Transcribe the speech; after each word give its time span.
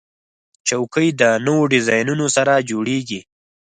چوکۍ 0.67 1.07
د 1.21 1.23
نوو 1.45 1.63
ډیزاینونو 1.73 2.25
سره 2.35 2.53
جوړیږي. 2.69 3.21